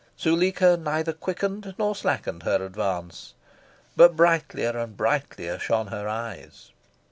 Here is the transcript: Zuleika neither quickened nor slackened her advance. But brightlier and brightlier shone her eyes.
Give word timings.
Zuleika 0.19 0.77
neither 0.77 1.13
quickened 1.13 1.75
nor 1.77 1.95
slackened 1.95 2.41
her 2.41 2.65
advance. 2.65 3.35
But 3.95 4.15
brightlier 4.15 4.75
and 4.75 4.97
brightlier 4.97 5.59
shone 5.59 5.89
her 5.89 6.09
eyes. 6.09 6.71